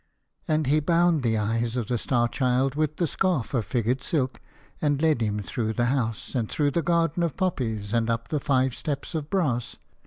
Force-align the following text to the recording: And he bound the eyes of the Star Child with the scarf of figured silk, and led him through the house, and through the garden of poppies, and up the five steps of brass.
And 0.47 0.65
he 0.65 0.79
bound 0.79 1.21
the 1.21 1.37
eyes 1.37 1.75
of 1.77 1.85
the 1.85 1.99
Star 1.99 2.27
Child 2.27 2.73
with 2.73 2.95
the 2.97 3.05
scarf 3.05 3.53
of 3.53 3.65
figured 3.65 4.01
silk, 4.01 4.41
and 4.81 4.99
led 4.99 5.21
him 5.21 5.43
through 5.43 5.73
the 5.73 5.85
house, 5.93 6.33
and 6.33 6.49
through 6.49 6.71
the 6.71 6.81
garden 6.81 7.21
of 7.21 7.37
poppies, 7.37 7.93
and 7.93 8.09
up 8.09 8.29
the 8.29 8.39
five 8.39 8.73
steps 8.73 9.13
of 9.13 9.29
brass. 9.29 9.77